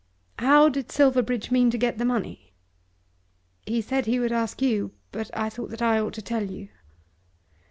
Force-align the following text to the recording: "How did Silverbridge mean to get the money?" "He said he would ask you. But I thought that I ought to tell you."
"How 0.39 0.67
did 0.67 0.91
Silverbridge 0.91 1.51
mean 1.51 1.69
to 1.69 1.77
get 1.77 1.99
the 1.99 2.05
money?" 2.05 2.53
"He 3.67 3.81
said 3.81 4.07
he 4.07 4.17
would 4.19 4.31
ask 4.31 4.59
you. 4.59 4.93
But 5.11 5.29
I 5.37 5.47
thought 5.47 5.69
that 5.69 5.81
I 5.83 5.99
ought 5.99 6.13
to 6.13 6.23
tell 6.23 6.49
you." 6.49 6.69